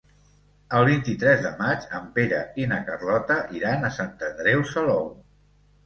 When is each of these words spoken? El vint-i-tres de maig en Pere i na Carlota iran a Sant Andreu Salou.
El 0.77 0.85
vint-i-tres 0.87 1.43
de 1.43 1.51
maig 1.59 1.85
en 1.99 2.09
Pere 2.17 2.41
i 2.65 2.67
na 2.73 2.81
Carlota 2.91 3.39
iran 3.61 3.87
a 3.87 3.95
Sant 4.03 4.21
Andreu 4.33 4.69
Salou. 4.77 5.11